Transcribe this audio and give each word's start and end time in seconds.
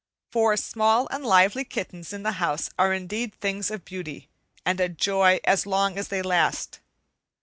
Four 0.31 0.57
small 0.57 1.07
and 1.11 1.23
lively 1.23 1.63
kittens 1.63 2.11
in 2.11 2.23
the 2.23 2.31
house 2.41 2.71
are 2.79 2.91
indeed 2.91 3.35
things 3.35 3.69
of 3.69 3.85
beauty, 3.85 4.29
and 4.65 4.79
a 4.79 4.89
joy 4.89 5.39
as 5.43 5.67
long 5.67 5.95
as 5.99 6.07
they 6.07 6.23
last. 6.23 6.79